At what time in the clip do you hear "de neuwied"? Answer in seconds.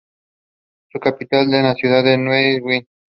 2.03-2.85